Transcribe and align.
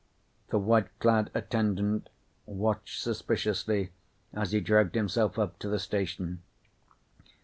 The 0.49 0.57
white 0.57 0.87
clad 0.97 1.29
attendant 1.35 2.09
watched 2.47 2.99
suspiciously 3.03 3.91
as 4.33 4.51
he 4.51 4.59
dragged 4.59 4.95
himself 4.95 5.37
up 5.37 5.59
to 5.59 5.69
the 5.69 5.77
station. 5.77 6.41